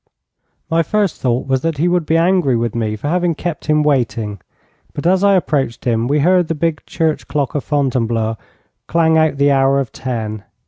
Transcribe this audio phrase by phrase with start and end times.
[0.67, 3.83] My first thought was that he would be angry with me for having kept him
[3.83, 4.41] waiting,
[4.93, 8.35] but as I approached him, we heard the big church clock of Fontainebleau
[8.87, 10.43] clang out the hour of ten.